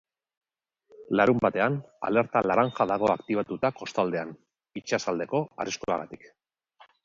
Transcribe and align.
Larunbatean 1.19 1.75
alerta 2.09 2.43
laranja 2.53 2.89
dago 2.93 3.11
aktibatuta 3.17 3.73
kostaldean, 3.83 4.35
itsasaldeko 4.85 5.47
arriskuagatik. 5.67 6.31